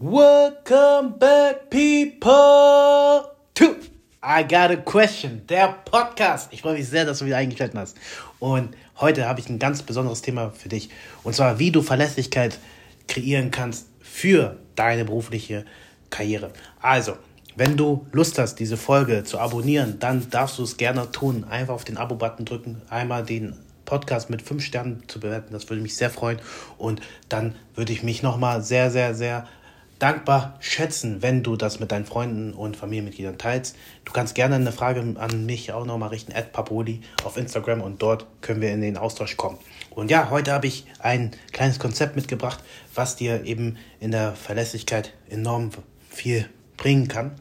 Welcome 0.00 1.18
back, 1.18 1.70
people, 1.70 3.32
to 3.54 3.74
I 4.22 4.44
Got 4.44 4.70
a 4.70 4.76
Question, 4.76 5.44
der 5.48 5.74
Podcast. 5.84 6.52
Ich 6.52 6.62
freue 6.62 6.74
mich 6.74 6.88
sehr, 6.88 7.04
dass 7.04 7.18
du 7.18 7.24
wieder 7.24 7.38
eingeschaltet 7.38 7.76
hast. 7.76 7.96
Und 8.38 8.76
heute 9.00 9.28
habe 9.28 9.40
ich 9.40 9.48
ein 9.48 9.58
ganz 9.58 9.82
besonderes 9.82 10.22
Thema 10.22 10.50
für 10.50 10.68
dich. 10.68 10.90
Und 11.24 11.34
zwar, 11.34 11.58
wie 11.58 11.72
du 11.72 11.82
Verlässlichkeit 11.82 12.60
kreieren 13.08 13.50
kannst 13.50 13.88
für 14.00 14.58
deine 14.76 15.04
berufliche 15.04 15.64
Karriere. 16.10 16.52
Also, 16.80 17.16
wenn 17.56 17.76
du 17.76 18.06
Lust 18.12 18.38
hast, 18.38 18.60
diese 18.60 18.76
Folge 18.76 19.24
zu 19.24 19.40
abonnieren, 19.40 19.98
dann 19.98 20.30
darfst 20.30 20.60
du 20.60 20.62
es 20.62 20.76
gerne 20.76 21.10
tun. 21.10 21.42
Einfach 21.42 21.74
auf 21.74 21.84
den 21.84 21.96
Abo-Button 21.96 22.44
drücken, 22.44 22.82
einmal 22.88 23.24
den 23.24 23.56
Podcast 23.84 24.30
mit 24.30 24.42
fünf 24.42 24.62
Sternen 24.62 25.02
zu 25.08 25.18
bewerten. 25.18 25.52
Das 25.52 25.68
würde 25.68 25.82
mich 25.82 25.96
sehr 25.96 26.10
freuen. 26.10 26.38
Und 26.76 27.00
dann 27.28 27.56
würde 27.74 27.92
ich 27.92 28.04
mich 28.04 28.22
nochmal 28.22 28.62
sehr, 28.62 28.92
sehr, 28.92 29.16
sehr 29.16 29.48
dankbar 29.98 30.56
schätzen, 30.60 31.22
wenn 31.22 31.42
du 31.42 31.56
das 31.56 31.80
mit 31.80 31.90
deinen 31.90 32.06
Freunden 32.06 32.52
und 32.52 32.76
Familienmitgliedern 32.76 33.38
teilst. 33.38 33.76
Du 34.04 34.12
kannst 34.12 34.34
gerne 34.34 34.54
eine 34.54 34.72
Frage 34.72 35.00
an 35.18 35.46
mich 35.46 35.72
auch 35.72 35.84
nochmal 35.84 36.10
richten, 36.10 36.32
at 36.32 36.52
Papoli 36.52 37.00
auf 37.24 37.36
Instagram 37.36 37.80
und 37.80 38.00
dort 38.00 38.26
können 38.40 38.60
wir 38.60 38.72
in 38.72 38.80
den 38.80 38.96
Austausch 38.96 39.36
kommen. 39.36 39.58
Und 39.90 40.10
ja, 40.10 40.30
heute 40.30 40.52
habe 40.52 40.66
ich 40.66 40.86
ein 41.00 41.32
kleines 41.52 41.78
Konzept 41.78 42.16
mitgebracht, 42.16 42.62
was 42.94 43.16
dir 43.16 43.44
eben 43.44 43.76
in 44.00 44.10
der 44.12 44.34
Verlässlichkeit 44.34 45.12
enorm 45.28 45.70
viel 46.08 46.48
bringen 46.76 47.08
kann. 47.08 47.32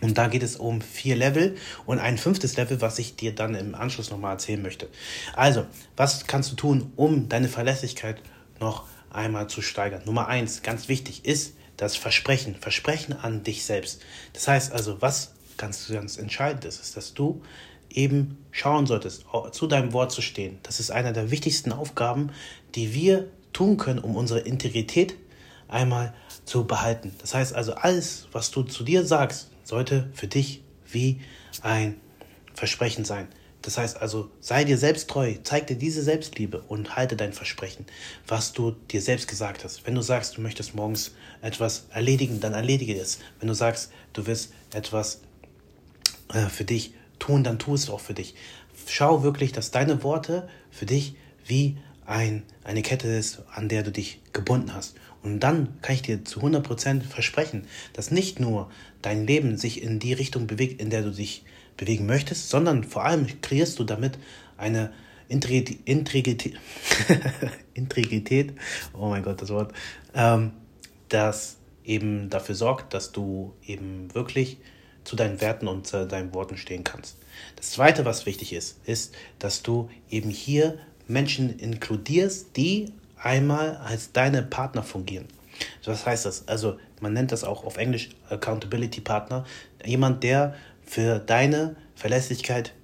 Und 0.00 0.18
da 0.18 0.26
geht 0.26 0.42
es 0.42 0.56
um 0.56 0.80
vier 0.80 1.14
Level 1.14 1.56
und 1.86 2.00
ein 2.00 2.18
fünftes 2.18 2.56
Level, 2.56 2.80
was 2.80 2.98
ich 2.98 3.14
dir 3.14 3.34
dann 3.34 3.54
im 3.54 3.74
Anschluss 3.74 4.10
nochmal 4.10 4.32
erzählen 4.32 4.60
möchte. 4.60 4.88
Also, 5.36 5.66
was 5.96 6.26
kannst 6.26 6.50
du 6.50 6.56
tun, 6.56 6.92
um 6.96 7.28
deine 7.28 7.48
Verlässlichkeit 7.48 8.20
noch 8.58 8.84
einmal 9.10 9.46
zu 9.46 9.62
steigern? 9.62 10.02
Nummer 10.04 10.26
eins, 10.26 10.62
ganz 10.62 10.88
wichtig, 10.88 11.24
ist 11.24 11.54
das 11.82 11.96
Versprechen. 11.96 12.54
Versprechen 12.54 13.12
an 13.12 13.42
dich 13.42 13.64
selbst. 13.64 14.00
Das 14.32 14.46
heißt 14.46 14.72
also, 14.72 15.02
was 15.02 15.34
ganz, 15.56 15.88
ganz 15.88 16.16
entscheidend 16.16 16.64
ist, 16.64 16.80
ist, 16.80 16.96
dass 16.96 17.12
du 17.12 17.42
eben 17.90 18.38
schauen 18.52 18.86
solltest, 18.86 19.26
zu 19.50 19.66
deinem 19.66 19.92
Wort 19.92 20.12
zu 20.12 20.22
stehen. 20.22 20.58
Das 20.62 20.80
ist 20.80 20.90
einer 20.90 21.12
der 21.12 21.30
wichtigsten 21.30 21.72
Aufgaben, 21.72 22.30
die 22.74 22.94
wir 22.94 23.28
tun 23.52 23.76
können, 23.76 23.98
um 23.98 24.16
unsere 24.16 24.40
Integrität 24.40 25.16
einmal 25.68 26.14
zu 26.44 26.64
behalten. 26.64 27.14
Das 27.18 27.34
heißt 27.34 27.54
also, 27.54 27.74
alles, 27.74 28.28
was 28.32 28.50
du 28.50 28.62
zu 28.62 28.84
dir 28.84 29.04
sagst, 29.04 29.50
sollte 29.64 30.08
für 30.14 30.28
dich 30.28 30.62
wie 30.88 31.20
ein 31.62 32.00
Versprechen 32.54 33.04
sein. 33.04 33.28
Das 33.62 33.78
heißt 33.78 34.02
also, 34.02 34.30
sei 34.40 34.64
dir 34.64 34.76
selbst 34.76 35.08
treu, 35.08 35.34
zeig 35.44 35.68
dir 35.68 35.76
diese 35.76 36.02
Selbstliebe 36.02 36.62
und 36.62 36.96
halte 36.96 37.16
dein 37.16 37.32
Versprechen, 37.32 37.86
was 38.26 38.52
du 38.52 38.72
dir 38.90 39.00
selbst 39.00 39.28
gesagt 39.28 39.64
hast. 39.64 39.86
Wenn 39.86 39.94
du 39.94 40.02
sagst, 40.02 40.36
du 40.36 40.40
möchtest 40.40 40.74
morgens 40.74 41.12
etwas 41.40 41.86
erledigen, 41.90 42.40
dann 42.40 42.54
erledige 42.54 43.00
es. 43.00 43.20
Wenn 43.38 43.48
du 43.48 43.54
sagst, 43.54 43.92
du 44.12 44.26
wirst 44.26 44.52
etwas 44.74 45.20
äh, 46.32 46.46
für 46.46 46.64
dich 46.64 46.92
tun, 47.20 47.44
dann 47.44 47.60
tu 47.60 47.74
es 47.74 47.88
auch 47.88 48.00
für 48.00 48.14
dich. 48.14 48.34
Schau 48.88 49.22
wirklich, 49.22 49.52
dass 49.52 49.70
deine 49.70 50.02
Worte 50.02 50.48
für 50.70 50.86
dich 50.86 51.14
wie 51.46 51.76
ein, 52.04 52.42
eine 52.64 52.82
Kette 52.82 53.08
ist, 53.08 53.42
an 53.54 53.68
der 53.68 53.84
du 53.84 53.92
dich 53.92 54.20
gebunden 54.32 54.74
hast. 54.74 54.96
Und 55.22 55.40
dann 55.40 55.80
kann 55.82 55.94
ich 55.94 56.02
dir 56.02 56.24
zu 56.24 56.40
100% 56.40 57.02
versprechen, 57.02 57.66
dass 57.92 58.10
nicht 58.10 58.40
nur 58.40 58.70
dein 59.02 59.26
Leben 59.26 59.56
sich 59.56 59.82
in 59.82 60.00
die 60.00 60.12
Richtung 60.12 60.48
bewegt, 60.48 60.80
in 60.80 60.90
der 60.90 61.02
du 61.02 61.10
dich 61.10 61.44
bewegen 61.76 62.06
möchtest, 62.06 62.48
sondern 62.50 62.84
vor 62.84 63.04
allem 63.04 63.26
kreierst 63.40 63.78
du 63.78 63.84
damit 63.84 64.18
eine 64.56 64.92
Integrität, 65.28 66.58
oh 68.92 69.08
mein 69.08 69.22
Gott, 69.22 69.40
das 69.40 69.48
Wort, 69.50 69.72
ähm, 70.14 70.52
das 71.08 71.56
eben 71.84 72.30
dafür 72.30 72.54
sorgt, 72.54 72.94
dass 72.94 73.12
du 73.12 73.54
eben 73.66 74.14
wirklich 74.14 74.58
zu 75.04 75.16
deinen 75.16 75.40
Werten 75.40 75.66
und 75.68 75.86
zu 75.86 76.06
deinen 76.06 76.32
Worten 76.34 76.56
stehen 76.56 76.84
kannst. 76.84 77.16
Das 77.56 77.70
Zweite, 77.72 78.04
was 78.04 78.26
wichtig 78.26 78.52
ist, 78.52 78.78
ist, 78.86 79.14
dass 79.38 79.62
du 79.62 79.90
eben 80.10 80.30
hier 80.30 80.78
Menschen 81.08 81.58
inkludierst, 81.58 82.56
die 82.56 82.92
einmal 83.16 83.76
als 83.76 84.12
deine 84.12 84.42
Partner 84.42 84.82
fungieren. 84.82 85.26
Was 85.84 86.06
heißt 86.06 86.26
das? 86.26 86.48
Also 86.48 86.78
man 87.00 87.12
nennt 87.12 87.32
das 87.32 87.44
auch 87.44 87.64
auf 87.64 87.76
Englisch 87.76 88.10
Accountability 88.30 89.00
Partner. 89.00 89.44
Jemand, 89.84 90.22
der 90.22 90.54
für 90.92 91.18
deine 91.18 91.74
Verlässlichkeit 91.94 92.74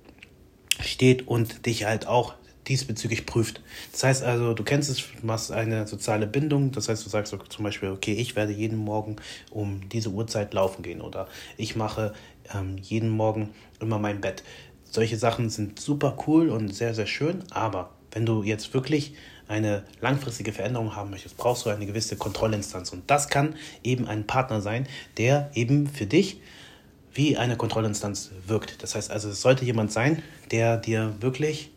steht 0.80 1.28
und 1.28 1.66
dich 1.66 1.84
halt 1.84 2.06
auch 2.06 2.32
diesbezüglich 2.66 3.26
prüft. 3.26 3.60
Das 3.92 4.02
heißt 4.02 4.22
also, 4.22 4.54
du 4.54 4.64
kennst 4.64 4.88
es, 4.88 5.04
du 5.20 5.26
machst 5.26 5.52
eine 5.52 5.86
soziale 5.86 6.26
Bindung, 6.26 6.72
das 6.72 6.88
heißt, 6.88 7.04
du 7.04 7.10
sagst 7.10 7.36
zum 7.50 7.64
Beispiel, 7.64 7.90
okay, 7.90 8.14
ich 8.14 8.34
werde 8.34 8.54
jeden 8.54 8.78
Morgen 8.78 9.16
um 9.50 9.90
diese 9.90 10.08
Uhrzeit 10.08 10.54
laufen 10.54 10.82
gehen 10.82 11.02
oder 11.02 11.28
ich 11.58 11.76
mache 11.76 12.14
ähm, 12.54 12.78
jeden 12.78 13.10
Morgen 13.10 13.50
immer 13.78 13.98
mein 13.98 14.22
Bett. 14.22 14.42
Solche 14.84 15.18
Sachen 15.18 15.50
sind 15.50 15.78
super 15.78 16.16
cool 16.26 16.48
und 16.48 16.74
sehr, 16.74 16.94
sehr 16.94 17.06
schön, 17.06 17.44
aber 17.50 17.90
wenn 18.12 18.24
du 18.24 18.42
jetzt 18.42 18.72
wirklich 18.72 19.16
eine 19.48 19.84
langfristige 20.00 20.54
Veränderung 20.54 20.96
haben 20.96 21.10
möchtest, 21.10 21.36
brauchst 21.36 21.66
du 21.66 21.70
eine 21.70 21.84
gewisse 21.84 22.16
Kontrollinstanz. 22.16 22.90
Und 22.90 23.10
das 23.10 23.28
kann 23.28 23.54
eben 23.84 24.08
ein 24.08 24.26
Partner 24.26 24.62
sein, 24.62 24.88
der 25.18 25.50
eben 25.52 25.86
für 25.86 26.06
dich 26.06 26.40
wie 27.12 27.36
eine 27.36 27.56
Kontrollinstanz 27.56 28.30
wirkt. 28.46 28.82
Das 28.82 28.94
heißt 28.94 29.10
also, 29.10 29.28
es 29.28 29.40
sollte 29.40 29.64
jemand 29.64 29.92
sein, 29.92 30.22
der 30.50 30.76
dir 30.76 31.14
wirklich 31.20 31.70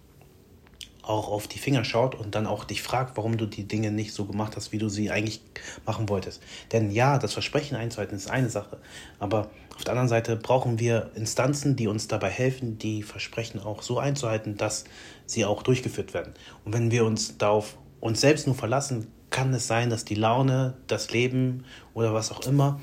auch 1.03 1.29
auf 1.29 1.47
die 1.47 1.57
Finger 1.57 1.83
schaut 1.83 2.15
und 2.15 2.35
dann 2.35 2.45
auch 2.47 2.63
dich 2.63 2.81
fragt, 2.81 3.17
warum 3.17 3.37
du 3.37 3.45
die 3.45 3.67
Dinge 3.67 3.91
nicht 3.91 4.13
so 4.13 4.25
gemacht 4.25 4.55
hast, 4.55 4.71
wie 4.71 4.77
du 4.77 4.87
sie 4.87 5.09
eigentlich 5.09 5.41
machen 5.85 6.09
wolltest. 6.09 6.41
Denn 6.71 6.91
ja, 6.91 7.17
das 7.17 7.33
Versprechen 7.33 7.75
einzuhalten 7.75 8.15
ist 8.15 8.29
eine 8.29 8.49
Sache, 8.49 8.77
aber 9.19 9.49
auf 9.75 9.83
der 9.83 9.93
anderen 9.93 10.09
Seite 10.09 10.35
brauchen 10.35 10.79
wir 10.79 11.11
Instanzen, 11.15 11.75
die 11.75 11.87
uns 11.87 12.07
dabei 12.07 12.29
helfen, 12.29 12.77
die 12.77 13.03
Versprechen 13.03 13.59
auch 13.59 13.81
so 13.81 13.97
einzuhalten, 13.97 14.57
dass 14.57 14.83
sie 15.25 15.45
auch 15.45 15.63
durchgeführt 15.63 16.13
werden. 16.13 16.33
Und 16.65 16.73
wenn 16.73 16.91
wir 16.91 17.05
uns 17.05 17.37
darauf 17.37 17.77
uns 17.99 18.21
selbst 18.21 18.45
nur 18.45 18.55
verlassen, 18.55 19.07
kann 19.31 19.53
es 19.53 19.65
sein, 19.65 19.89
dass 19.89 20.05
die 20.05 20.15
Laune, 20.15 20.75
das 20.87 21.11
Leben 21.11 21.63
oder 21.93 22.13
was 22.13 22.31
auch 22.31 22.45
immer 22.45 22.79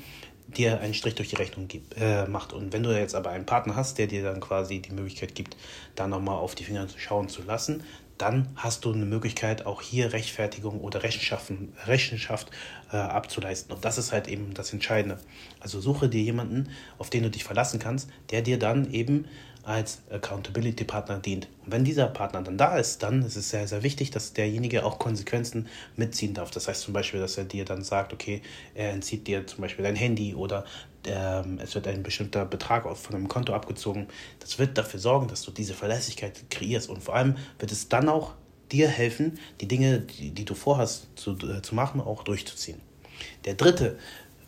dir 0.57 0.79
einen 0.81 0.93
Strich 0.93 1.15
durch 1.15 1.29
die 1.29 1.35
Rechnung 1.35 1.67
gibt, 1.67 1.95
äh, 1.99 2.25
macht. 2.27 2.53
Und 2.53 2.73
wenn 2.73 2.83
du 2.83 2.97
jetzt 2.97 3.15
aber 3.15 3.29
einen 3.29 3.45
Partner 3.45 3.75
hast, 3.75 3.97
der 3.97 4.07
dir 4.07 4.23
dann 4.23 4.39
quasi 4.39 4.79
die 4.79 4.91
Möglichkeit 4.91 5.35
gibt, 5.35 5.55
da 5.95 6.07
nochmal 6.07 6.35
auf 6.35 6.55
die 6.55 6.63
Finger 6.63 6.87
schauen 6.97 7.29
zu 7.29 7.43
lassen, 7.43 7.83
dann 8.17 8.49
hast 8.55 8.83
du 8.83 8.91
eine 8.91 9.05
Möglichkeit, 9.05 9.65
auch 9.65 9.81
hier 9.81 10.11
Rechtfertigung 10.11 10.81
oder 10.81 11.03
Rechenschaft, 11.03 11.53
Rechenschaft 11.85 12.51
äh, 12.91 12.97
abzuleisten. 12.97 13.73
Und 13.73 13.85
das 13.85 13.97
ist 13.97 14.11
halt 14.11 14.27
eben 14.27 14.53
das 14.53 14.73
Entscheidende. 14.73 15.19
Also 15.61 15.79
suche 15.79 16.09
dir 16.09 16.21
jemanden, 16.21 16.69
auf 16.97 17.09
den 17.09 17.23
du 17.23 17.29
dich 17.29 17.45
verlassen 17.45 17.79
kannst, 17.79 18.09
der 18.31 18.41
dir 18.41 18.59
dann 18.59 18.91
eben 18.91 19.25
als 19.69 20.01
Accountability 20.09 20.83
Partner 20.83 21.19
dient. 21.19 21.47
Und 21.63 21.71
wenn 21.71 21.83
dieser 21.83 22.07
Partner 22.07 22.41
dann 22.41 22.57
da 22.57 22.77
ist, 22.77 23.03
dann 23.03 23.21
ist 23.21 23.35
es 23.35 23.51
sehr, 23.51 23.67
sehr 23.67 23.83
wichtig, 23.83 24.09
dass 24.09 24.33
derjenige 24.33 24.83
auch 24.83 24.97
Konsequenzen 24.97 25.67
mitziehen 25.95 26.33
darf. 26.33 26.49
Das 26.49 26.67
heißt 26.67 26.81
zum 26.81 26.93
Beispiel, 26.95 27.19
dass 27.19 27.37
er 27.37 27.43
dir 27.43 27.65
dann 27.65 27.83
sagt, 27.83 28.11
okay, 28.11 28.41
er 28.73 28.93
entzieht 28.93 29.27
dir 29.27 29.45
zum 29.45 29.61
Beispiel 29.61 29.85
dein 29.85 29.95
Handy 29.95 30.33
oder 30.33 30.65
ähm, 31.05 31.59
es 31.61 31.75
wird 31.75 31.87
ein 31.87 32.01
bestimmter 32.01 32.45
Betrag 32.45 32.85
von 32.97 33.15
einem 33.15 33.27
Konto 33.27 33.53
abgezogen. 33.53 34.07
Das 34.39 34.57
wird 34.57 34.75
dafür 34.75 34.99
sorgen, 34.99 35.27
dass 35.27 35.43
du 35.43 35.51
diese 35.51 35.75
Verlässlichkeit 35.75 36.49
kreierst. 36.49 36.89
Und 36.89 37.03
vor 37.03 37.15
allem 37.15 37.35
wird 37.59 37.71
es 37.71 37.89
dann 37.89 38.09
auch 38.09 38.33
dir 38.71 38.87
helfen, 38.87 39.37
die 39.61 39.67
Dinge, 39.67 39.99
die, 39.99 40.31
die 40.31 40.45
du 40.45 40.55
vorhast 40.55 41.09
zu, 41.15 41.37
äh, 41.47 41.61
zu 41.61 41.75
machen, 41.75 42.01
auch 42.01 42.23
durchzuziehen. 42.23 42.81
Der 43.45 43.53
dritte 43.53 43.99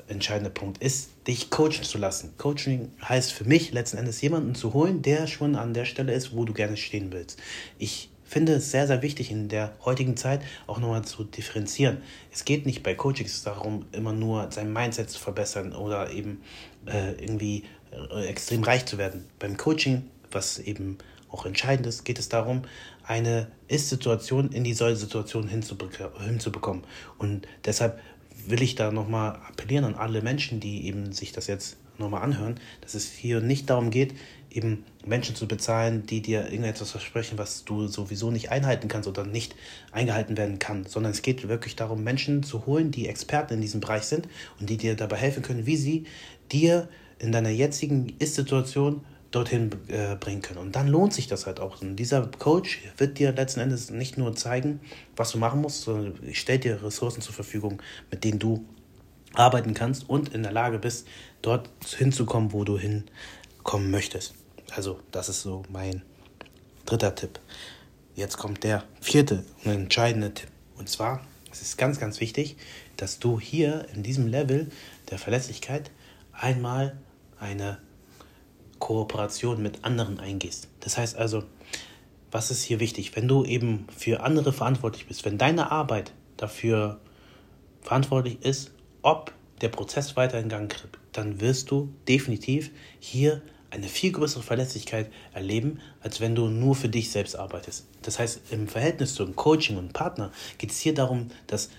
entscheidende 0.07 0.50
Punkt 0.50 0.81
ist, 0.81 1.12
dich 1.28 1.50
coachen 1.50 1.84
zu 1.84 1.97
lassen. 1.97 2.34
Coaching 2.38 2.91
heißt 3.03 3.31
für 3.31 3.45
mich 3.45 3.72
letzten 3.72 3.97
Endes 3.97 4.22
jemanden 4.22 4.56
zu 4.56 4.73
holen, 4.73 5.01
der 5.01 5.28
schon 5.28 5.56
an 5.56 5.73
der 5.73 5.85
Stelle 5.85 6.13
ist, 6.13 6.35
wo 6.35 6.45
du 6.45 6.53
gerne 6.53 6.78
stehen 6.78 7.12
willst. 7.12 7.39
Ich 7.78 8.09
finde 8.23 8.53
es 8.53 8.72
sehr, 8.72 8.88
sehr 8.88 9.01
wichtig 9.01 9.29
in 9.29 9.50
der 9.50 9.73
heutigen 9.84 10.16
Zeit 10.16 10.41
auch 10.66 10.79
nochmal 10.79 11.03
zu 11.03 11.25
differenzieren. 11.25 11.97
Es 12.31 12.45
geht 12.45 12.66
nicht 12.66 12.81
bei 12.81 12.95
Coachings 12.95 13.44
darum, 13.44 13.85
immer 13.91 14.13
nur 14.13 14.51
sein 14.51 14.72
Mindset 14.72 15.09
zu 15.09 15.19
verbessern 15.19 15.73
oder 15.73 16.11
eben 16.11 16.41
äh, 16.85 17.11
irgendwie 17.22 17.66
äh, 17.91 18.25
extrem 18.28 18.64
reich 18.64 18.85
zu 18.85 18.97
werden. 18.97 19.25
Beim 19.37 19.58
Coaching, 19.58 20.03
was 20.31 20.59
eben 20.59 20.97
auch 21.29 21.46
entscheidend 21.46 21.87
ist, 21.87 22.05
geht 22.05 22.20
es 22.20 22.29
darum, 22.29 22.61
eine 23.03 23.47
Ist-Situation 23.67 24.52
in 24.52 24.64
die 24.64 24.73
Soll-Situation 24.73 25.49
hinzubekommen. 25.49 26.84
Und 27.17 27.47
deshalb 27.66 27.99
will 28.47 28.61
ich 28.61 28.76
da 28.76 28.91
nochmal 28.91 29.40
appellieren 29.47 29.85
an 29.85 29.96
alle 29.96 30.22
Menschen, 30.22 30.59
die 30.59 30.85
eben 30.88 31.11
sich 31.11 31.32
das 31.32 31.47
jetzt 31.47 31.78
nochmal 31.97 32.23
anhören, 32.23 32.59
dass 32.82 32.96
es 32.96 33.11
hier 33.11 33.41
nicht 33.41 33.70
darum 33.70 33.91
geht, 33.91 34.14
eben 34.49 34.84
Menschen 35.05 35.35
zu 35.35 35.47
bezahlen, 35.47 36.05
die 36.05 36.22
dir 36.22 36.46
irgendetwas 36.46 36.91
versprechen, 36.91 37.38
was 37.38 37.64
du 37.64 37.88
sowieso 37.88 38.32
nicht 38.32 38.49
einhalten 38.49 38.88
kannst 38.88 39.08
oder 39.08 39.26
nicht 39.26 39.55
eingehalten 39.91 40.38
werden 40.38 40.59
kann, 40.59 40.85
sondern 40.85 41.11
es 41.11 41.22
geht 41.22 41.47
wirklich 41.47 41.76
darum, 41.76 42.03
Menschen 42.03 42.43
zu 42.43 42.66
holen, 42.66 42.91
die 42.91 43.08
Experten 43.08 43.55
in 43.55 43.61
diesem 43.61 43.79
Bereich 43.79 44.03
sind 44.03 44.28
und 44.59 44.70
die 44.70 44.78
dir 44.78 44.96
dabei 44.96 45.17
helfen 45.17 45.44
können, 45.44 45.66
wie 45.66 45.78
sie 45.78 46.05
dir 46.52 46.90
in 47.20 47.32
deiner 47.32 47.49
jetzigen 47.49 48.14
Ist-Situation 48.20 49.05
dorthin 49.31 49.72
äh, 49.87 50.16
bringen 50.16 50.41
können. 50.41 50.59
Und 50.59 50.75
dann 50.75 50.87
lohnt 50.87 51.13
sich 51.13 51.28
das 51.28 51.45
halt 51.45 51.59
auch. 51.59 51.81
Und 51.81 51.95
dieser 51.95 52.28
Coach 52.28 52.81
wird 52.97 53.17
dir 53.17 53.31
letzten 53.31 53.61
Endes 53.61 53.89
nicht 53.89 54.17
nur 54.17 54.35
zeigen, 54.35 54.81
was 55.16 55.31
du 55.31 55.37
machen 55.37 55.61
musst, 55.61 55.83
sondern 55.83 56.33
stellt 56.33 56.66
dir 56.66 56.83
Ressourcen 56.83 57.22
zur 57.22 57.33
Verfügung, 57.33 57.81
mit 58.11 58.23
denen 58.23 58.39
du 58.39 58.66
arbeiten 59.33 59.73
kannst 59.73 60.09
und 60.09 60.33
in 60.33 60.43
der 60.43 60.51
Lage 60.51 60.78
bist, 60.78 61.07
dort 61.41 61.69
hinzukommen, 61.97 62.51
wo 62.51 62.66
du 62.66 62.78
hinkommen 62.78 63.89
möchtest. 63.89 64.33
Also, 64.75 64.99
das 65.11 65.29
ist 65.29 65.41
so 65.41 65.63
mein 65.69 66.01
dritter 66.85 67.16
Tipp. 67.16 67.39
Jetzt 68.16 68.37
kommt 68.37 68.63
der 68.66 68.84
vierte 68.99 69.45
und 69.63 69.72
entscheidende 69.72 70.34
Tipp. 70.34 70.49
Und 70.77 70.89
zwar, 70.89 71.25
es 71.51 71.61
ist 71.61 71.77
ganz, 71.77 71.99
ganz 71.99 72.19
wichtig, 72.19 72.57
dass 72.97 73.19
du 73.19 73.39
hier 73.39 73.85
in 73.93 74.03
diesem 74.03 74.27
Level 74.27 74.69
der 75.09 75.17
Verlässlichkeit 75.17 75.91
einmal 76.34 76.97
eine 77.39 77.77
Kooperation 78.81 79.63
mit 79.63 79.85
anderen 79.85 80.19
eingehst. 80.19 80.67
Das 80.81 80.97
heißt 80.97 81.16
also, 81.16 81.43
was 82.31 82.51
ist 82.51 82.63
hier 82.63 82.81
wichtig? 82.81 83.16
Wenn 83.16 83.29
du 83.29 83.45
eben 83.45 83.87
für 83.95 84.22
andere 84.23 84.51
verantwortlich 84.51 85.05
bist, 85.07 85.23
wenn 85.23 85.37
deine 85.37 85.72
Arbeit 85.72 86.11
dafür 86.35 86.99
verantwortlich 87.81 88.39
ist, 88.41 88.72
ob 89.01 89.33
der 89.61 89.69
Prozess 89.69 90.17
weiter 90.17 90.39
in 90.39 90.49
Gang 90.49 90.69
kriegt, 90.69 90.97
dann 91.13 91.39
wirst 91.39 91.72
du 91.72 91.93
definitiv 92.07 92.72
hier 92.99 93.41
eine 93.69 93.87
viel 93.87 94.11
größere 94.11 94.43
Verlässlichkeit 94.43 95.09
erleben, 95.34 95.79
als 96.01 96.19
wenn 96.19 96.35
du 96.35 96.47
nur 96.47 96.75
für 96.75 96.89
dich 96.89 97.11
selbst 97.11 97.37
arbeitest. 97.37 97.87
Das 98.01 98.19
heißt, 98.19 98.51
im 98.51 98.67
Verhältnis 98.67 99.13
zum 99.13 99.35
Coaching 99.35 99.77
und 99.77 99.93
Partner 99.93 100.31
geht 100.57 100.72
es 100.72 100.79
hier 100.79 100.93
darum, 100.93 101.29
dass 101.47 101.69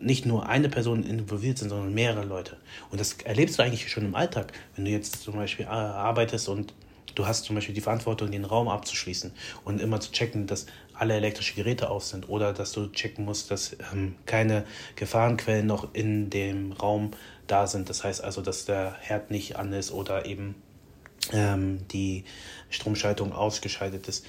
nicht 0.00 0.26
nur 0.26 0.48
eine 0.48 0.68
Person 0.68 1.02
involviert 1.02 1.58
sind, 1.58 1.70
sondern 1.70 1.92
mehrere 1.92 2.24
Leute. 2.24 2.56
Und 2.90 3.00
das 3.00 3.14
erlebst 3.24 3.58
du 3.58 3.62
eigentlich 3.62 3.90
schon 3.90 4.04
im 4.04 4.14
Alltag, 4.14 4.52
wenn 4.76 4.84
du 4.84 4.90
jetzt 4.90 5.22
zum 5.22 5.34
Beispiel 5.34 5.66
äh, 5.66 5.68
arbeitest 5.68 6.48
und 6.48 6.74
du 7.14 7.26
hast 7.26 7.44
zum 7.44 7.56
Beispiel 7.56 7.74
die 7.74 7.80
Verantwortung, 7.80 8.30
den 8.30 8.44
Raum 8.44 8.68
abzuschließen 8.68 9.32
und 9.64 9.80
immer 9.80 10.00
zu 10.00 10.12
checken, 10.12 10.46
dass 10.46 10.66
alle 10.94 11.14
elektrische 11.14 11.54
Geräte 11.54 11.90
aus 11.90 12.10
sind 12.10 12.28
oder 12.28 12.52
dass 12.52 12.72
du 12.72 12.88
checken 12.88 13.24
musst, 13.24 13.50
dass 13.50 13.76
ähm, 13.92 14.14
keine 14.26 14.64
Gefahrenquellen 14.96 15.66
noch 15.66 15.94
in 15.94 16.30
dem 16.30 16.72
Raum 16.72 17.10
da 17.46 17.66
sind. 17.66 17.88
Das 17.88 18.04
heißt 18.04 18.22
also, 18.22 18.40
dass 18.40 18.64
der 18.64 18.96
Herd 19.00 19.30
nicht 19.30 19.56
an 19.56 19.72
ist 19.72 19.90
oder 19.90 20.26
eben 20.26 20.54
ähm, 21.32 21.86
die 21.88 22.24
Stromschaltung 22.70 23.32
ausgeschaltet 23.32 24.08
ist. 24.08 24.24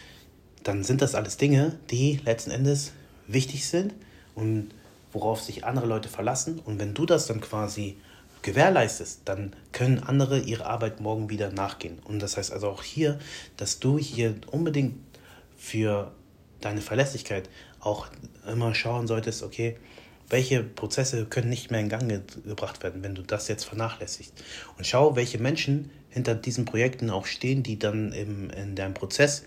Dann 0.64 0.84
sind 0.84 1.02
das 1.02 1.16
alles 1.16 1.38
Dinge, 1.38 1.78
die 1.92 2.20
letzten 2.26 2.52
Endes 2.52 2.92
wichtig 3.28 3.68
sind 3.68 3.94
und 4.36 4.72
worauf 5.12 5.42
sich 5.42 5.66
andere 5.66 5.88
Leute 5.88 6.10
verlassen. 6.10 6.60
Und 6.60 6.80
wenn 6.80 6.94
du 6.94 7.06
das 7.06 7.28
dann 7.28 7.42
quasi 7.42 7.98
gewährleistest, 8.42 9.22
dann 9.26 9.56
können 9.72 10.00
andere 10.00 10.40
ihre 10.40 10.66
Arbeit 10.66 11.02
morgen 11.02 11.30
wieder 11.30 11.52
nachgehen. 11.52 12.00
Und 12.04 12.20
das 12.20 12.38
heißt 12.38 12.52
also 12.52 12.70
auch 12.70 12.84
hier, 12.84 13.20
dass 13.58 13.80
du 13.80 13.98
hier 13.98 14.36
unbedingt 14.52 14.96
für 15.58 16.12
deine 16.62 16.82
Verlässlichkeit 16.82 17.50
auch 17.80 18.08
immer 18.48 18.74
schauen 18.76 19.08
solltest, 19.08 19.44
okay, 19.44 19.78
welche 20.30 20.64
Prozesse 20.64 21.26
können 21.26 21.50
nicht 21.50 21.72
mehr 21.72 21.80
in 21.80 21.90
Gang 21.90 22.08
ge 22.08 22.22
gebracht 22.46 22.84
werden, 22.84 23.04
wenn 23.04 23.16
du 23.16 23.24
das 23.24 23.48
jetzt 23.48 23.64
vernachlässigst. 23.64 24.34
Und 24.78 24.86
schau, 24.86 25.16
welche 25.16 25.40
Menschen 25.40 25.90
hinter 26.10 26.36
diesen 26.36 26.66
Projekten 26.66 27.10
auch 27.10 27.26
stehen, 27.26 27.64
die 27.64 27.80
dann 27.80 28.12
im, 28.12 28.50
in 28.52 28.76
deinem 28.76 28.94
Prozess 28.94 29.44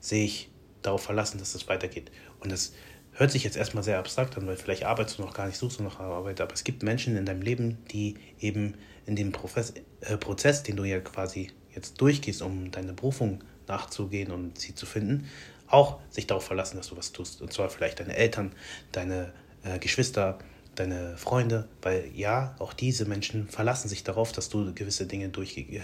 sich 0.00 0.50
darauf 0.82 1.02
verlassen, 1.02 1.38
dass 1.38 1.54
es 1.54 1.68
weitergeht. 1.68 2.10
Und 2.40 2.50
das 2.50 2.72
hört 3.16 3.30
sich 3.30 3.44
jetzt 3.44 3.56
erstmal 3.56 3.82
sehr 3.82 3.98
abstrakt 3.98 4.36
an, 4.36 4.46
weil 4.46 4.56
vielleicht 4.56 4.84
arbeitest 4.84 5.18
du 5.18 5.22
noch 5.22 5.34
gar 5.34 5.46
nicht, 5.46 5.56
suchst 5.56 5.80
du 5.80 5.82
noch 5.82 6.00
Arbeit, 6.00 6.40
aber 6.40 6.54
es 6.54 6.64
gibt 6.64 6.82
Menschen 6.82 7.16
in 7.16 7.26
deinem 7.26 7.42
Leben, 7.42 7.78
die 7.90 8.16
eben 8.40 8.74
in 9.06 9.16
dem 9.16 9.32
Profes 9.32 9.74
äh, 10.02 10.16
Prozess, 10.16 10.62
den 10.62 10.76
du 10.76 10.84
ja 10.84 11.00
quasi 11.00 11.50
jetzt 11.74 12.00
durchgehst, 12.00 12.42
um 12.42 12.70
deine 12.70 12.92
Berufung 12.92 13.42
nachzugehen 13.66 14.30
und 14.30 14.58
sie 14.58 14.74
zu 14.74 14.86
finden, 14.86 15.28
auch 15.66 15.98
sich 16.10 16.26
darauf 16.26 16.44
verlassen, 16.44 16.76
dass 16.76 16.88
du 16.88 16.96
was 16.96 17.12
tust. 17.12 17.42
Und 17.42 17.52
zwar 17.52 17.70
vielleicht 17.70 18.00
deine 18.00 18.16
Eltern, 18.16 18.52
deine 18.92 19.32
äh, 19.64 19.78
Geschwister, 19.78 20.38
deine 20.74 21.16
Freunde, 21.16 21.68
weil 21.82 22.10
ja, 22.14 22.54
auch 22.58 22.72
diese 22.72 23.06
Menschen 23.06 23.48
verlassen 23.48 23.88
sich 23.88 24.04
darauf, 24.04 24.32
dass 24.32 24.48
du 24.48 24.74
gewisse 24.74 25.06
Dinge 25.06 25.30
durch, 25.30 25.56
äh, 25.56 25.80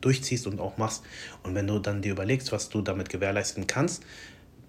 durchziehst 0.00 0.46
und 0.46 0.60
auch 0.60 0.76
machst. 0.76 1.02
Und 1.42 1.54
wenn 1.54 1.66
du 1.66 1.78
dann 1.78 2.02
dir 2.02 2.12
überlegst, 2.12 2.52
was 2.52 2.68
du 2.68 2.82
damit 2.82 3.08
gewährleisten 3.08 3.66
kannst, 3.66 4.04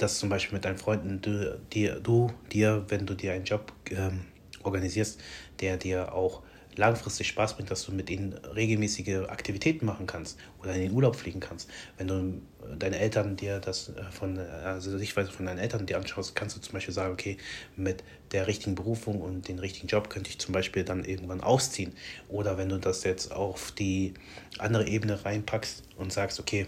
dass 0.03 0.19
zum 0.19 0.29
Beispiel 0.29 0.55
mit 0.55 0.65
deinen 0.65 0.77
Freunden 0.77 1.21
du 1.21 1.59
dir, 1.71 1.99
du, 1.99 2.31
dir 2.51 2.85
wenn 2.89 3.05
du 3.05 3.13
dir 3.13 3.33
einen 3.33 3.45
Job 3.45 3.71
ähm, 3.89 4.25
organisierst, 4.61 5.21
der 5.61 5.77
dir 5.77 6.13
auch 6.13 6.43
langfristig 6.75 7.27
Spaß 7.27 7.55
bringt, 7.55 7.71
dass 7.71 7.85
du 7.85 7.91
mit 7.91 8.09
ihnen 8.09 8.33
regelmäßige 8.33 9.29
Aktivitäten 9.29 9.85
machen 9.85 10.07
kannst 10.07 10.37
oder 10.61 10.73
in 10.73 10.81
den 10.81 10.91
Urlaub 10.91 11.15
fliegen 11.15 11.39
kannst. 11.39 11.69
Wenn 11.97 12.07
du 12.07 12.15
äh, 12.15 12.75
deine 12.77 12.99
Eltern 12.99 13.37
dir 13.37 13.59
das 13.59 13.89
äh, 13.89 14.03
von, 14.11 14.37
also 14.37 14.97
Sichtweise 14.97 15.31
von 15.31 15.45
deinen 15.45 15.59
Eltern 15.59 15.85
dir 15.85 15.97
anschaust, 15.97 16.35
kannst 16.35 16.57
du 16.57 16.61
zum 16.61 16.73
Beispiel 16.73 16.93
sagen, 16.93 17.13
okay, 17.13 17.37
mit 17.77 18.03
der 18.31 18.47
richtigen 18.47 18.75
Berufung 18.75 19.21
und 19.21 19.47
den 19.47 19.59
richtigen 19.59 19.87
Job 19.87 20.09
könnte 20.09 20.29
ich 20.29 20.39
zum 20.39 20.51
Beispiel 20.51 20.83
dann 20.83 21.05
irgendwann 21.05 21.41
ausziehen. 21.41 21.93
Oder 22.27 22.57
wenn 22.57 22.69
du 22.69 22.77
das 22.77 23.03
jetzt 23.03 23.31
auf 23.31 23.71
die 23.71 24.15
andere 24.57 24.85
Ebene 24.87 25.23
reinpackst 25.23 25.83
und 25.97 26.11
sagst, 26.11 26.39
okay, 26.39 26.67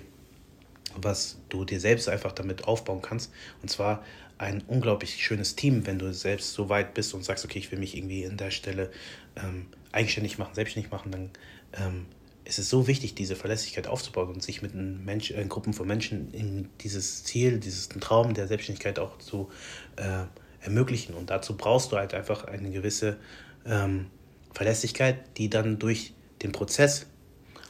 was 1.02 1.38
du 1.50 1.66
dir 1.66 1.80
selbst 1.80 2.10
einfach 2.10 2.32
damit 2.32 2.68
aufbauen 2.68 3.02
kannst. 3.02 3.32
Und 3.62 3.70
zwar 3.70 4.04
ein 4.38 4.64
unglaublich 4.68 5.24
schönes 5.24 5.56
Team, 5.56 5.86
wenn 5.88 6.00
du 6.00 6.14
selbst 6.14 6.54
so 6.54 6.70
weit 6.70 6.94
bist 6.94 7.14
und 7.14 7.24
sagst, 7.24 7.46
okay, 7.46 7.60
ich 7.60 7.72
will 7.72 7.80
mich 7.80 7.96
irgendwie 7.96 8.24
in 8.24 8.38
der 8.38 8.52
Stelle 8.52 8.92
ähm, 9.36 9.68
eigenständig 9.92 10.38
machen, 10.38 10.54
selbstständig 10.54 10.92
machen, 10.92 11.12
dann 11.12 11.30
ähm, 11.74 12.06
ist 12.44 12.60
es 12.60 12.70
so 12.70 12.88
wichtig, 12.88 13.16
diese 13.16 13.36
Verlässlichkeit 13.36 13.88
aufzubauen 13.88 14.30
und 14.30 14.44
sich 14.44 14.62
mit 14.62 14.74
einem 14.74 15.04
Mensch, 15.06 15.32
äh, 15.32 15.44
Gruppen 15.46 15.74
von 15.74 15.88
Menschen 15.88 16.32
in 16.34 16.70
dieses 16.82 17.24
Ziel, 17.24 17.60
diesen 17.60 18.02
Traum 18.02 18.34
der 18.34 18.48
Selbstständigkeit 18.48 19.00
auch 19.00 19.18
zu 19.20 19.50
äh, 19.96 20.26
ermöglichen. 20.62 21.16
Und 21.16 21.30
dazu 21.30 21.58
brauchst 21.58 21.92
du 21.92 21.98
halt 21.98 22.14
einfach 22.14 22.46
eine 22.46 22.70
gewisse 22.70 23.18
ähm, 23.66 24.08
Verlässlichkeit, 24.54 25.38
die 25.38 25.50
dann 25.50 25.80
durch 25.80 26.14
den 26.42 26.52
Prozess 26.52 27.08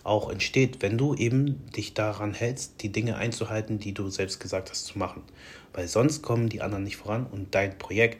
auch 0.05 0.29
entsteht, 0.29 0.81
wenn 0.81 0.97
du 0.97 1.15
eben 1.15 1.65
dich 1.75 1.95
daran 1.95 2.33
hältst, 2.33 2.83
die 2.83 2.91
Dinge 2.91 3.17
einzuhalten, 3.17 3.79
die 3.79 3.93
du 3.93 4.09
selbst 4.09 4.39
gesagt 4.39 4.69
hast 4.69 4.85
zu 4.85 4.99
machen. 4.99 5.23
Weil 5.73 5.87
sonst 5.87 6.21
kommen 6.21 6.47
die 6.47 6.61
anderen 6.61 6.83
nicht 6.83 6.97
voran 6.97 7.25
und 7.25 7.55
dein 7.55 7.77
Projekt, 7.77 8.19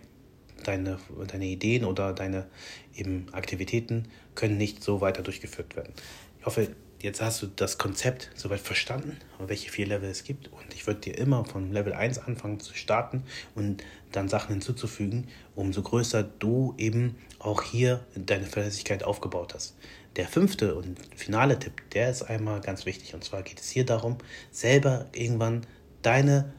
deine, 0.64 0.98
deine 1.28 1.46
Ideen 1.46 1.86
oder 1.86 2.12
deine 2.12 2.48
eben 2.96 3.28
Aktivitäten 3.34 4.08
können 4.34 4.58
nicht 4.58 4.84
so 4.84 5.00
weiter 5.00 5.22
durchgeführt 5.22 5.76
werden. 5.76 5.94
Ich 6.40 6.46
hoffe, 6.48 6.76
jetzt 7.06 7.22
hast 7.22 7.42
du 7.44 7.48
das 7.48 7.78
Konzept 7.78 8.32
soweit 8.34 8.60
verstanden, 8.60 9.18
welche 9.38 9.70
vier 9.70 9.86
Level 9.86 10.10
es 10.10 10.24
gibt. 10.24 10.48
Und 10.52 10.74
ich 10.74 10.88
würde 10.88 11.02
dir 11.02 11.18
immer 11.18 11.46
von 11.46 11.72
Level 11.72 11.94
1 11.94 12.18
anfangen 12.18 12.60
zu 12.60 12.74
starten 12.74 13.24
und 13.54 13.84
dann 14.12 14.28
Sachen 14.28 14.54
hinzuzufügen, 14.54 15.28
umso 15.54 15.84
größer 15.84 16.24
du 16.24 16.74
eben 16.80 17.16
auch 17.38 17.62
hier 17.62 18.04
deine 18.16 18.48
Verlässlichkeit 18.48 19.04
aufgebaut 19.04 19.54
hast. 19.54 19.78
Der 20.16 20.28
fünfte 20.28 20.76
und 20.76 20.98
finale 21.16 21.60
Tipp, 21.60 21.84
der 21.92 22.10
ist 22.10 22.24
einmal 22.24 22.60
ganz 22.60 22.88
wichtig. 22.88 23.14
Und 23.14 23.24
zwar 23.24 23.44
geht 23.44 23.60
es 23.60 23.70
hier 23.70 23.86
darum, 23.86 24.18
selber 24.50 25.06
irgendwann 25.14 25.68
deine 26.02 26.54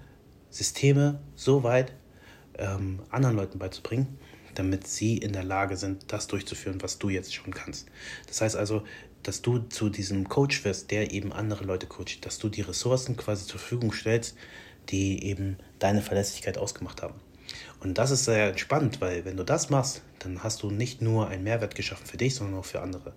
Systeme 0.50 1.18
so 1.34 1.64
weit 1.64 1.92
ähm, 2.56 3.00
anderen 3.10 3.36
Leuten 3.36 3.58
beizubringen, 3.58 4.18
damit 4.58 4.86
sie 4.86 5.16
in 5.16 5.32
der 5.32 5.44
Lage 5.44 5.76
sind, 5.76 6.12
das 6.12 6.26
durchzuführen, 6.26 6.82
was 6.82 6.98
du 6.98 7.08
jetzt 7.08 7.34
schon 7.34 7.52
kannst. 7.52 7.86
Das 8.26 8.40
heißt 8.40 8.56
also, 8.56 8.82
dass 9.22 9.42
du 9.42 9.58
zu 9.58 9.88
diesem 9.88 10.28
Coach 10.28 10.64
wirst, 10.64 10.90
der 10.90 11.12
eben 11.12 11.32
andere 11.32 11.64
Leute 11.64 11.86
coacht, 11.86 12.24
dass 12.24 12.38
du 12.38 12.48
die 12.48 12.62
Ressourcen 12.62 13.16
quasi 13.16 13.46
zur 13.46 13.58
Verfügung 13.58 13.92
stellst, 13.92 14.36
die 14.88 15.24
eben 15.24 15.56
deine 15.78 16.02
Verlässlichkeit 16.02 16.58
ausgemacht 16.58 17.02
haben. 17.02 17.14
Und 17.80 17.98
das 17.98 18.10
ist 18.10 18.24
sehr 18.24 18.48
entspannt, 18.48 19.00
weil 19.00 19.24
wenn 19.24 19.36
du 19.36 19.44
das 19.44 19.70
machst, 19.70 20.02
dann 20.18 20.42
hast 20.42 20.62
du 20.62 20.70
nicht 20.70 21.02
nur 21.02 21.28
einen 21.28 21.44
Mehrwert 21.44 21.74
geschaffen 21.74 22.06
für 22.06 22.16
dich, 22.16 22.34
sondern 22.34 22.58
auch 22.58 22.64
für 22.64 22.80
andere. 22.80 23.12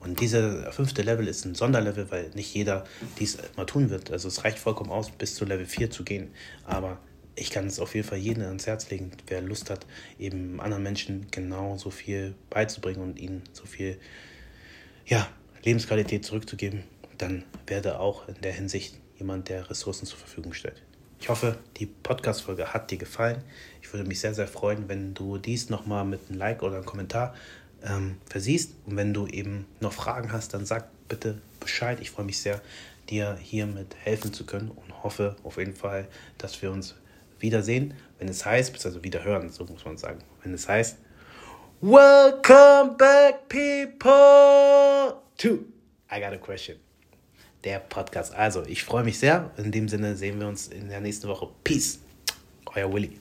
Und 0.00 0.20
dieser 0.20 0.72
fünfte 0.72 1.02
Level 1.02 1.26
ist 1.26 1.44
ein 1.44 1.54
Sonderlevel, 1.54 2.10
weil 2.10 2.30
nicht 2.34 2.54
jeder 2.54 2.84
dies 3.18 3.38
mal 3.56 3.64
tun 3.64 3.90
wird. 3.90 4.12
Also 4.12 4.28
es 4.28 4.44
reicht 4.44 4.58
vollkommen 4.58 4.90
aus, 4.90 5.10
bis 5.10 5.34
zu 5.34 5.44
Level 5.44 5.66
4 5.66 5.90
zu 5.90 6.04
gehen. 6.04 6.30
Aber 6.64 6.98
ich 7.34 7.50
kann 7.50 7.66
es 7.66 7.80
auf 7.80 7.94
jeden 7.94 8.06
Fall 8.06 8.18
jedem 8.18 8.44
ans 8.44 8.66
Herz 8.66 8.90
legen, 8.90 9.10
wer 9.26 9.40
Lust 9.40 9.70
hat, 9.70 9.86
eben 10.18 10.60
anderen 10.60 10.82
Menschen 10.82 11.26
genau 11.30 11.76
so 11.76 11.90
viel 11.90 12.34
beizubringen 12.50 13.02
und 13.02 13.18
ihnen 13.18 13.42
so 13.52 13.64
viel 13.64 13.98
ja, 15.06 15.28
Lebensqualität 15.62 16.24
zurückzugeben, 16.24 16.84
dann 17.18 17.44
werde 17.66 18.00
auch 18.00 18.28
in 18.28 18.40
der 18.42 18.52
Hinsicht 18.52 18.98
jemand, 19.18 19.48
der 19.48 19.70
Ressourcen 19.70 20.06
zur 20.06 20.18
Verfügung 20.18 20.52
stellt. 20.52 20.82
Ich 21.20 21.28
hoffe, 21.28 21.56
die 21.76 21.86
Podcast-Folge 21.86 22.74
hat 22.74 22.90
dir 22.90 22.98
gefallen. 22.98 23.44
Ich 23.80 23.92
würde 23.92 24.08
mich 24.08 24.18
sehr, 24.18 24.34
sehr 24.34 24.48
freuen, 24.48 24.88
wenn 24.88 25.14
du 25.14 25.38
dies 25.38 25.70
nochmal 25.70 26.04
mit 26.04 26.20
einem 26.28 26.38
Like 26.38 26.62
oder 26.62 26.76
einem 26.76 26.84
Kommentar 26.84 27.34
ähm, 27.84 28.16
versiehst. 28.28 28.74
Und 28.86 28.96
wenn 28.96 29.14
du 29.14 29.28
eben 29.28 29.66
noch 29.78 29.92
Fragen 29.92 30.32
hast, 30.32 30.52
dann 30.52 30.66
sag 30.66 30.88
bitte 31.06 31.40
Bescheid. 31.60 32.00
Ich 32.00 32.10
freue 32.10 32.26
mich 32.26 32.40
sehr, 32.40 32.60
dir 33.08 33.36
hiermit 33.40 33.94
helfen 34.02 34.32
zu 34.32 34.44
können 34.44 34.70
und 34.70 35.04
hoffe 35.04 35.36
auf 35.44 35.58
jeden 35.58 35.74
Fall, 35.74 36.08
dass 36.38 36.60
wir 36.60 36.72
uns 36.72 36.96
wiedersehen, 37.42 37.94
wenn 38.18 38.28
es 38.28 38.46
heißt, 38.46 38.84
also 38.84 39.04
wieder 39.04 39.24
hören, 39.24 39.50
so 39.50 39.64
muss 39.64 39.84
man 39.84 39.96
sagen, 39.96 40.20
wenn 40.42 40.54
es 40.54 40.68
heißt, 40.68 40.98
Welcome 41.80 42.96
back, 42.96 43.48
people, 43.48 45.20
to 45.36 45.64
I 46.10 46.20
Got 46.20 46.32
a 46.32 46.38
Question 46.38 46.76
der 47.64 47.78
Podcast. 47.78 48.34
Also, 48.34 48.64
ich 48.66 48.82
freue 48.82 49.04
mich 49.04 49.18
sehr. 49.18 49.50
In 49.56 49.70
dem 49.70 49.88
Sinne 49.88 50.16
sehen 50.16 50.40
wir 50.40 50.48
uns 50.48 50.68
in 50.68 50.88
der 50.88 51.00
nächsten 51.00 51.28
Woche. 51.28 51.48
Peace. 51.64 52.00
Euer 52.74 52.92
Willi. 52.92 53.18